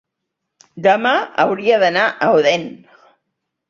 demà 0.87 1.13
hauria 1.45 1.81
d'anar 1.87 2.09
a 2.31 2.35
Odèn. 2.43 2.71